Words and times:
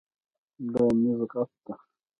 دا 0.73 0.83
میز 1.01 1.21
غټ 1.31 1.51
ده 1.65 1.73